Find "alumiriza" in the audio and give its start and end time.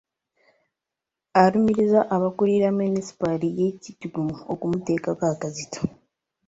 1.41-1.99